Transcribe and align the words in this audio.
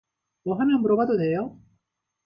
뭐 0.43 0.55
하나 0.57 0.79
물어봐도 0.79 1.15
돼요? 1.19 1.59